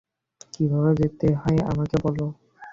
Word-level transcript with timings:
কীভাবে 0.53 0.91
যেতে 0.99 1.27
হয় 1.41 1.59
আমাকে 1.71 1.95
বল। 2.03 2.17